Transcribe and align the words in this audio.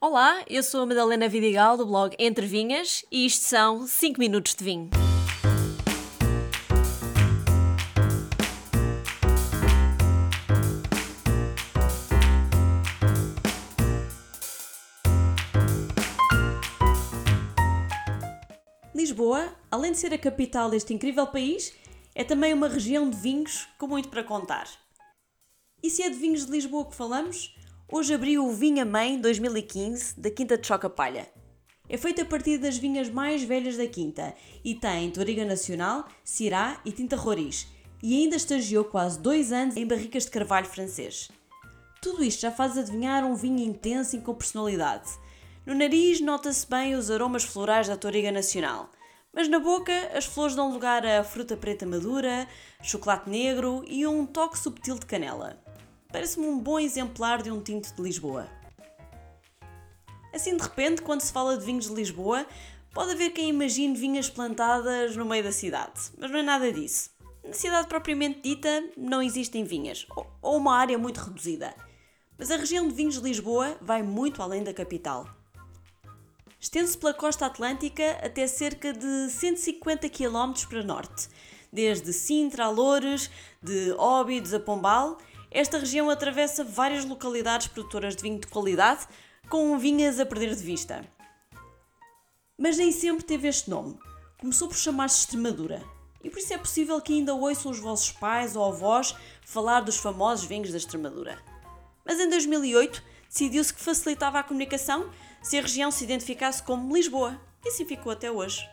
Olá, 0.00 0.44
eu 0.48 0.62
sou 0.62 0.82
a 0.82 0.86
Madalena 0.86 1.28
Vidigal 1.28 1.76
do 1.76 1.84
blog 1.84 2.14
Entre 2.20 2.46
Vinhas 2.46 3.04
e 3.10 3.26
isto 3.26 3.42
são 3.42 3.84
5 3.84 4.20
minutos 4.20 4.54
de 4.54 4.62
vinho. 4.62 4.90
Lisboa, 18.94 19.52
além 19.68 19.90
de 19.90 19.98
ser 19.98 20.14
a 20.14 20.18
capital 20.18 20.70
deste 20.70 20.94
incrível 20.94 21.26
país, 21.26 21.74
é 22.14 22.22
também 22.22 22.54
uma 22.54 22.68
região 22.68 23.10
de 23.10 23.16
vinhos 23.16 23.66
com 23.76 23.88
muito 23.88 24.08
para 24.08 24.22
contar. 24.22 24.68
E 25.82 25.90
se 25.90 26.04
é 26.04 26.08
de 26.08 26.14
vinhos 26.16 26.46
de 26.46 26.52
Lisboa 26.52 26.86
que 26.86 26.94
falamos, 26.94 27.52
hoje 27.90 28.12
abriu 28.12 28.46
o 28.46 28.52
Vinha 28.52 28.84
Mãe 28.84 29.18
2015 29.18 30.20
da 30.20 30.30
Quinta 30.30 30.58
de 30.58 30.66
Choca 30.66 30.90
Palha. 30.90 31.26
É 31.88 31.96
feito 31.96 32.20
a 32.20 32.24
partir 32.24 32.58
das 32.58 32.76
vinhas 32.76 33.08
mais 33.08 33.42
velhas 33.42 33.78
da 33.78 33.86
Quinta 33.86 34.34
e 34.62 34.74
tem 34.74 35.10
Toriga 35.10 35.42
Nacional, 35.42 36.06
Syrah 36.22 36.78
e 36.84 36.92
Tinta 36.92 37.16
Roriz, 37.16 37.66
e 38.02 38.14
ainda 38.14 38.36
estagiou 38.36 38.84
quase 38.84 39.18
dois 39.18 39.52
anos 39.52 39.74
em 39.74 39.86
barricas 39.86 40.26
de 40.26 40.30
carvalho 40.30 40.66
francês. 40.66 41.30
Tudo 42.02 42.22
isto 42.22 42.42
já 42.42 42.50
faz 42.50 42.76
adivinhar 42.76 43.24
um 43.24 43.34
vinho 43.34 43.60
intenso 43.60 44.16
e 44.16 44.20
com 44.20 44.34
personalidade. 44.34 45.08
No 45.64 45.74
nariz 45.74 46.20
nota-se 46.20 46.68
bem 46.68 46.94
os 46.94 47.10
aromas 47.10 47.44
florais 47.44 47.88
da 47.88 47.96
Toriga 47.96 48.30
Nacional, 48.30 48.90
mas 49.32 49.48
na 49.48 49.58
boca, 49.58 49.94
as 50.14 50.26
flores 50.26 50.54
dão 50.54 50.72
lugar 50.72 51.06
a 51.06 51.24
fruta 51.24 51.56
preta 51.56 51.86
madura, 51.86 52.46
chocolate 52.82 53.30
negro 53.30 53.82
e 53.86 54.06
um 54.06 54.26
toque 54.26 54.58
subtil 54.58 54.98
de 54.98 55.06
canela. 55.06 55.58
Parece-me 56.10 56.46
um 56.46 56.58
bom 56.58 56.78
exemplar 56.78 57.42
de 57.42 57.50
um 57.50 57.60
tinto 57.60 57.94
de 57.94 58.02
Lisboa. 58.02 58.48
Assim 60.32 60.56
de 60.56 60.62
repente, 60.62 61.02
quando 61.02 61.20
se 61.20 61.30
fala 61.30 61.58
de 61.58 61.66
vinhos 61.66 61.86
de 61.86 61.94
Lisboa, 61.94 62.46
pode 62.94 63.12
haver 63.12 63.30
quem 63.30 63.50
imagine 63.50 63.94
vinhas 63.94 64.30
plantadas 64.30 65.14
no 65.16 65.26
meio 65.26 65.44
da 65.44 65.52
cidade, 65.52 66.00
mas 66.16 66.30
não 66.30 66.38
é 66.38 66.42
nada 66.42 66.72
disso. 66.72 67.10
Na 67.44 67.52
cidade 67.52 67.88
propriamente 67.88 68.40
dita, 68.40 68.84
não 68.96 69.22
existem 69.22 69.64
vinhas, 69.64 70.06
ou 70.40 70.56
uma 70.56 70.76
área 70.76 70.96
muito 70.96 71.18
reduzida. 71.18 71.74
Mas 72.38 72.50
a 72.50 72.56
região 72.56 72.88
de 72.88 72.94
vinhos 72.94 73.16
de 73.16 73.28
Lisboa 73.28 73.76
vai 73.80 74.02
muito 74.02 74.42
além 74.42 74.62
da 74.62 74.72
capital. 74.72 75.28
Estende-se 76.58 76.96
pela 76.96 77.12
costa 77.12 77.44
atlântica 77.46 78.12
até 78.22 78.46
cerca 78.46 78.92
de 78.94 79.28
150 79.28 80.08
km 80.08 80.52
para 80.68 80.82
norte. 80.82 81.28
Desde 81.70 82.12
Sintra 82.14 82.64
a 82.64 82.70
Loures, 82.70 83.30
de 83.62 83.92
Óbidos 83.92 84.54
a 84.54 84.60
Pombal, 84.60 85.18
esta 85.50 85.78
região 85.78 86.10
atravessa 86.10 86.62
várias 86.62 87.04
localidades 87.04 87.68
produtoras 87.68 88.14
de 88.14 88.22
vinho 88.22 88.38
de 88.38 88.46
qualidade, 88.46 89.06
com 89.48 89.78
vinhas 89.78 90.20
a 90.20 90.26
perder 90.26 90.54
de 90.54 90.62
vista. 90.62 91.04
Mas 92.58 92.76
nem 92.76 92.92
sempre 92.92 93.24
teve 93.24 93.48
este 93.48 93.70
nome. 93.70 93.98
Começou 94.38 94.68
por 94.68 94.76
chamar-se 94.76 95.20
Extremadura. 95.20 95.82
E 96.22 96.28
por 96.28 96.38
isso 96.38 96.52
é 96.52 96.58
possível 96.58 97.00
que 97.00 97.12
ainda 97.12 97.34
ouçam 97.34 97.70
os 97.70 97.78
vossos 97.78 98.12
pais 98.12 98.56
ou 98.56 98.64
avós 98.64 99.14
falar 99.42 99.80
dos 99.80 99.96
famosos 99.96 100.44
vinhos 100.44 100.70
da 100.70 100.76
Extremadura. 100.76 101.38
Mas 102.04 102.18
em 102.20 102.28
2008 102.28 103.02
decidiu-se 103.28 103.72
que 103.72 103.80
facilitava 103.80 104.38
a 104.38 104.42
comunicação 104.42 105.10
se 105.42 105.58
a 105.58 105.62
região 105.62 105.90
se 105.90 106.04
identificasse 106.04 106.62
como 106.62 106.94
Lisboa, 106.94 107.40
e 107.64 107.68
assim 107.68 107.84
ficou 107.84 108.10
até 108.12 108.30
hoje. 108.30 108.68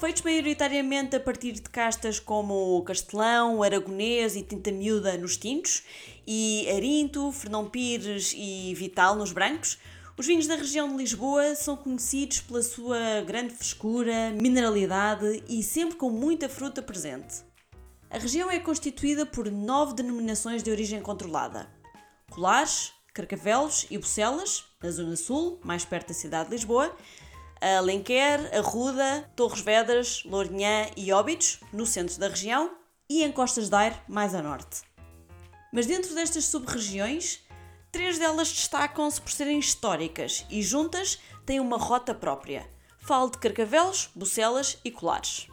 Feitos 0.00 0.22
maioritariamente 0.22 1.14
a 1.14 1.20
partir 1.20 1.52
de 1.52 1.60
castas 1.60 2.18
como 2.18 2.82
Castelão, 2.84 3.62
Aragonês 3.62 4.34
e 4.34 4.42
Tinta 4.42 4.72
Miúda 4.72 5.14
nos 5.18 5.36
tintos, 5.36 5.82
e 6.26 6.66
Arinto, 6.74 7.30
Fernão 7.32 7.68
Pires 7.68 8.32
e 8.34 8.74
Vital 8.74 9.14
nos 9.14 9.30
brancos, 9.30 9.76
os 10.16 10.26
vinhos 10.26 10.46
da 10.46 10.56
região 10.56 10.88
de 10.88 10.96
Lisboa 10.96 11.54
são 11.54 11.76
conhecidos 11.76 12.40
pela 12.40 12.62
sua 12.62 13.20
grande 13.26 13.52
frescura, 13.52 14.30
mineralidade 14.40 15.44
e 15.46 15.62
sempre 15.62 15.96
com 15.96 16.08
muita 16.08 16.48
fruta 16.48 16.80
presente. 16.80 17.44
A 18.08 18.16
região 18.16 18.50
é 18.50 18.58
constituída 18.58 19.26
por 19.26 19.50
nove 19.50 19.92
denominações 19.92 20.62
de 20.62 20.70
origem 20.70 21.02
controlada: 21.02 21.68
Colares, 22.30 22.94
Carcavelos 23.12 23.86
e 23.90 23.98
Bucelas, 23.98 24.64
na 24.82 24.90
Zona 24.90 25.14
Sul, 25.14 25.60
mais 25.62 25.84
perto 25.84 26.08
da 26.08 26.14
cidade 26.14 26.48
de 26.48 26.56
Lisboa, 26.56 26.96
Alenquer, 27.60 28.56
Arruda, 28.56 29.30
Torres 29.36 29.60
Vedras, 29.60 30.22
Lourinhã 30.24 30.86
e 30.96 31.12
Óbidos, 31.12 31.60
no 31.72 31.84
centro 31.84 32.18
da 32.18 32.28
região, 32.28 32.70
e 33.08 33.22
em 33.22 33.30
Costas 33.30 33.68
de 33.68 33.76
Aire, 33.76 33.96
mais 34.08 34.34
a 34.34 34.42
norte. 34.42 34.82
Mas 35.72 35.86
dentro 35.86 36.14
destas 36.14 36.46
sub-regiões, 36.46 37.40
três 37.92 38.18
delas 38.18 38.50
destacam-se 38.50 39.20
por 39.20 39.30
serem 39.30 39.58
históricas 39.58 40.46
e 40.48 40.62
juntas 40.62 41.18
têm 41.44 41.60
uma 41.60 41.76
rota 41.76 42.14
própria. 42.14 42.68
Falo 42.98 43.30
de 43.30 43.38
Carcavelos, 43.38 44.10
Bucelas 44.14 44.78
e 44.84 44.90
Colares. 44.90 45.48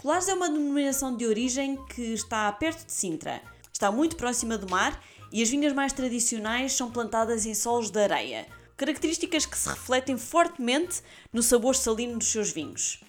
Colares 0.00 0.28
é 0.28 0.34
uma 0.34 0.48
denominação 0.48 1.16
de 1.16 1.26
origem 1.26 1.76
que 1.86 2.14
está 2.14 2.50
perto 2.52 2.86
de 2.86 2.92
Sintra, 2.92 3.42
está 3.72 3.90
muito 3.90 4.16
próxima 4.16 4.56
do 4.56 4.70
mar 4.70 5.02
e 5.32 5.42
as 5.42 5.48
vinhas 5.50 5.72
mais 5.72 5.92
tradicionais 5.92 6.72
são 6.72 6.90
plantadas 6.90 7.46
em 7.46 7.54
solos 7.54 7.90
de 7.90 8.00
areia, 8.00 8.46
características 8.78 9.44
que 9.44 9.58
se 9.58 9.68
refletem 9.68 10.16
fortemente 10.16 11.02
no 11.32 11.42
sabor 11.42 11.74
salino 11.74 12.16
dos 12.16 12.28
seus 12.28 12.52
vinhos. 12.52 13.02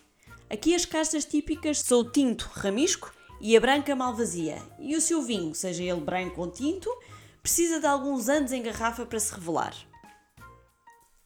Aqui 0.49 0.73
as 0.73 0.83
castas 0.83 1.23
típicas 1.23 1.79
são 1.79 1.99
o 1.99 2.11
tinto 2.11 2.49
ramisco 2.51 3.13
e 3.39 3.55
a 3.55 3.59
branca 3.61 3.95
malvasia, 3.95 4.61
e 4.79 4.95
o 4.95 5.01
seu 5.01 5.21
vinho, 5.21 5.53
seja 5.53 5.83
ele 5.83 6.01
branco 6.01 6.41
ou 6.41 6.51
tinto, 6.51 6.89
precisa 7.43 7.79
de 7.79 7.85
alguns 7.85 8.27
anos 8.27 8.51
em 8.51 8.63
garrafa 8.63 9.05
para 9.05 9.19
se 9.19 9.31
revelar. 9.31 9.75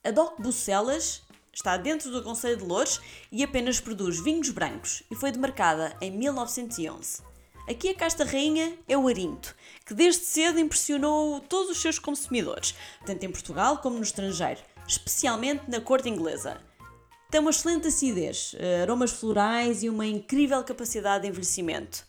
A 0.04 0.12
DOC 0.12 0.42
Bucelas 0.42 1.22
está 1.54 1.78
dentro 1.78 2.12
do 2.12 2.22
Conselho 2.22 2.58
de 2.58 2.66
Louros 2.66 3.00
e 3.32 3.44
apenas 3.44 3.80
produz 3.80 4.20
vinhos 4.20 4.50
brancos 4.50 5.04
e 5.10 5.16
foi 5.16 5.32
demarcada 5.32 5.96
em 6.02 6.12
1911. 6.12 7.33
Aqui 7.66 7.88
a 7.88 7.96
casta 7.96 8.26
rainha 8.26 8.78
é 8.90 8.98
o 8.98 9.08
Arinto, 9.08 9.56
que 9.86 9.94
desde 9.94 10.26
cedo 10.26 10.60
impressionou 10.60 11.40
todos 11.40 11.70
os 11.70 11.82
seus 11.82 11.98
consumidores, 11.98 12.76
tanto 13.06 13.26
em 13.26 13.32
Portugal 13.32 13.78
como 13.78 13.96
no 13.96 14.04
estrangeiro, 14.04 14.60
especialmente 14.86 15.64
na 15.70 15.80
corte 15.80 16.10
inglesa. 16.10 16.60
Tem 17.32 17.40
uma 17.40 17.52
excelente 17.52 17.88
acidez, 17.88 18.54
aromas 18.82 19.12
florais 19.14 19.82
e 19.82 19.90
uma 19.90 20.06
incrível 20.06 20.62
capacidade 20.66 21.22
de 21.24 21.30
envelhecimento. 21.30 22.06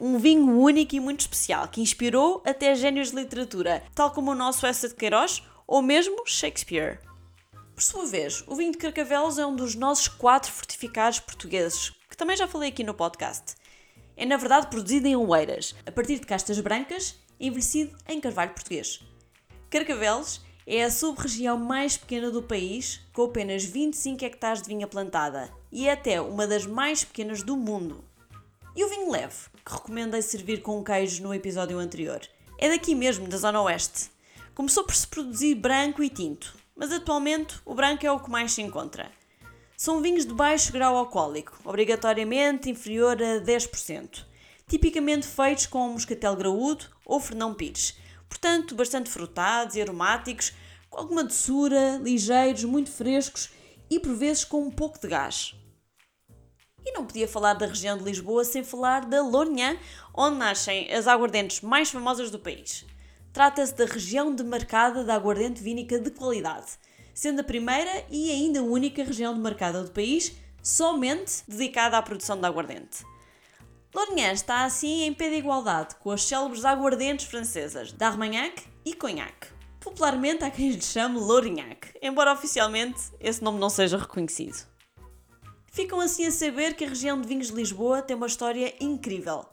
Um 0.00 0.18
vinho 0.18 0.58
único 0.58 0.96
e 0.96 1.00
muito 1.00 1.20
especial 1.20 1.68
que 1.68 1.80
inspirou 1.80 2.42
até 2.44 2.74
gênios 2.74 3.10
de 3.10 3.16
literatura, 3.16 3.84
tal 3.94 4.10
como 4.10 4.32
o 4.32 4.34
nosso 4.34 4.66
Essa 4.66 4.88
de 4.88 4.96
Queiroz 4.96 5.44
ou 5.64 5.80
mesmo 5.80 6.26
Shakespeare. 6.26 6.98
Por 7.72 7.82
sua 7.82 8.04
vez, 8.04 8.42
o 8.48 8.56
vinho 8.56 8.72
de 8.72 8.78
Carcavelos 8.78 9.38
é 9.38 9.46
um 9.46 9.54
dos 9.54 9.76
nossos 9.76 10.08
quatro 10.08 10.50
fortificados 10.50 11.20
portugueses, 11.20 11.90
que 12.10 12.16
também 12.16 12.36
já 12.36 12.48
falei 12.48 12.70
aqui 12.70 12.82
no 12.82 12.94
podcast 12.94 13.54
é 14.18 14.26
na 14.26 14.36
verdade 14.36 14.66
produzido 14.66 15.06
em 15.06 15.14
Oeiras, 15.14 15.76
a 15.86 15.92
partir 15.92 16.18
de 16.18 16.26
castas 16.26 16.58
brancas, 16.58 17.14
envelhecido 17.38 17.96
em 18.08 18.20
carvalho 18.20 18.52
português. 18.52 19.00
Carcavelos 19.70 20.42
é 20.66 20.82
a 20.82 20.90
sub-região 20.90 21.56
mais 21.56 21.96
pequena 21.96 22.28
do 22.28 22.42
país, 22.42 23.00
com 23.12 23.22
apenas 23.22 23.64
25 23.64 24.24
hectares 24.24 24.60
de 24.60 24.68
vinha 24.68 24.88
plantada, 24.88 25.48
e 25.70 25.86
é 25.86 25.92
até 25.92 26.20
uma 26.20 26.48
das 26.48 26.66
mais 26.66 27.04
pequenas 27.04 27.44
do 27.44 27.56
mundo. 27.56 28.04
E 28.74 28.84
o 28.84 28.88
vinho 28.88 29.10
leve, 29.10 29.36
que 29.64 29.72
recomendei 29.72 30.20
servir 30.20 30.62
com 30.62 30.82
queijo 30.82 31.22
no 31.22 31.32
episódio 31.32 31.78
anterior, 31.78 32.20
é 32.58 32.68
daqui 32.68 32.96
mesmo, 32.96 33.28
da 33.28 33.36
Zona 33.36 33.62
Oeste. 33.62 34.10
Começou 34.52 34.82
por 34.82 34.96
se 34.96 35.06
produzir 35.06 35.54
branco 35.54 36.02
e 36.02 36.10
tinto, 36.10 36.56
mas 36.74 36.90
atualmente 36.90 37.54
o 37.64 37.72
branco 37.72 38.04
é 38.04 38.10
o 38.10 38.18
que 38.18 38.30
mais 38.30 38.50
se 38.50 38.62
encontra. 38.62 39.12
São 39.80 40.02
vinhos 40.02 40.26
de 40.26 40.34
baixo 40.34 40.72
grau 40.72 40.96
alcoólico, 40.96 41.56
obrigatoriamente 41.64 42.68
inferior 42.68 43.16
a 43.22 43.40
10%, 43.40 44.24
tipicamente 44.66 45.24
feitos 45.24 45.66
com 45.66 45.90
moscatel 45.90 46.34
graúdo 46.34 46.86
ou 47.06 47.20
fernão 47.20 47.54
pires, 47.54 47.96
portanto 48.28 48.74
bastante 48.74 49.08
frutados 49.08 49.76
e 49.76 49.80
aromáticos, 49.80 50.52
com 50.90 50.98
alguma 50.98 51.22
doçura, 51.22 51.96
ligeiros, 52.02 52.64
muito 52.64 52.90
frescos 52.90 53.50
e 53.88 54.00
por 54.00 54.16
vezes 54.16 54.44
com 54.44 54.62
um 54.62 54.70
pouco 54.72 54.98
de 54.98 55.06
gás. 55.06 55.54
E 56.84 56.90
não 56.90 57.06
podia 57.06 57.28
falar 57.28 57.54
da 57.54 57.66
região 57.66 57.96
de 57.96 58.02
Lisboa 58.02 58.44
sem 58.44 58.64
falar 58.64 59.04
da 59.06 59.22
Lourinhã, 59.22 59.78
onde 60.12 60.38
nascem 60.38 60.92
as 60.92 61.06
aguardentes 61.06 61.60
mais 61.60 61.88
famosas 61.88 62.32
do 62.32 62.40
país. 62.40 62.84
Trata-se 63.32 63.76
da 63.76 63.84
região 63.84 64.34
demarcada 64.34 65.04
da 65.04 65.14
aguardente 65.14 65.62
vínica 65.62 66.00
de 66.00 66.10
qualidade, 66.10 66.66
sendo 67.18 67.40
a 67.40 67.44
primeira 67.44 68.04
e 68.08 68.30
ainda 68.30 68.62
única 68.62 69.02
região 69.02 69.34
demarcada 69.34 69.82
do 69.82 69.90
país 69.90 70.36
somente 70.62 71.42
dedicada 71.48 71.98
à 71.98 72.02
produção 72.02 72.38
de 72.38 72.46
aguardente. 72.46 73.04
Lourinhã 73.92 74.30
está 74.30 74.62
assim 74.62 75.02
em 75.02 75.12
pé 75.12 75.28
de 75.28 75.34
igualdade 75.34 75.96
com 75.96 76.12
as 76.12 76.22
célebres 76.22 76.64
aguardentes 76.64 77.26
francesas 77.26 77.90
d'Armagnac 77.90 78.62
e 78.84 78.94
Cognac. 78.94 79.48
Popularmente 79.80 80.44
há 80.44 80.50
quem 80.50 80.70
lhe 80.70 80.80
chame 80.80 81.18
Lourinhac, 81.18 81.92
embora 82.00 82.32
oficialmente 82.32 83.00
esse 83.18 83.42
nome 83.42 83.58
não 83.58 83.68
seja 83.68 83.98
reconhecido. 83.98 84.64
Ficam 85.72 85.98
assim 85.98 86.24
a 86.24 86.30
saber 86.30 86.76
que 86.76 86.84
a 86.84 86.88
região 86.88 87.20
de 87.20 87.26
vinhos 87.26 87.48
de 87.48 87.54
Lisboa 87.54 88.00
tem 88.00 88.16
uma 88.16 88.28
história 88.28 88.72
incrível. 88.78 89.44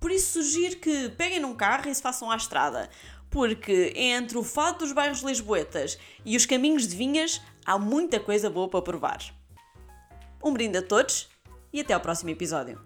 Por 0.00 0.10
isso 0.10 0.42
sugiro 0.42 0.76
que 0.78 1.10
peguem 1.10 1.38
num 1.38 1.54
carro 1.54 1.88
e 1.88 1.94
se 1.94 2.02
façam 2.02 2.28
à 2.28 2.36
estrada, 2.36 2.90
porque 3.30 3.92
entre 3.94 4.38
o 4.38 4.42
fado 4.42 4.78
dos 4.78 4.92
bairros 4.92 5.22
lisboetas 5.22 5.98
e 6.24 6.36
os 6.36 6.46
caminhos 6.46 6.86
de 6.86 6.96
vinhas 6.96 7.40
há 7.64 7.78
muita 7.78 8.18
coisa 8.18 8.48
boa 8.48 8.68
para 8.68 8.82
provar. 8.82 9.18
Um 10.42 10.52
brinde 10.52 10.78
a 10.78 10.82
todos 10.82 11.28
e 11.72 11.80
até 11.80 11.92
ao 11.92 12.00
próximo 12.00 12.30
episódio. 12.30 12.80